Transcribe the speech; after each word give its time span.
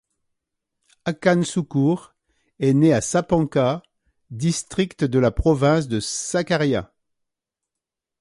Hakan 1.05 1.41
Şükür 1.51 2.15
est 2.59 2.73
né 2.73 2.91
à 2.91 3.01
Sapanca, 3.01 3.83
district 4.31 5.03
de 5.03 5.19
la 5.19 5.29
province 5.29 5.87
de 5.87 5.99
Sakarya. 5.99 6.91